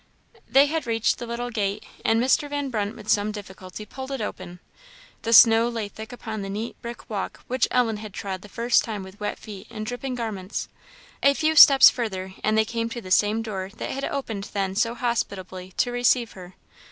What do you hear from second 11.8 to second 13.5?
further, and they came to the same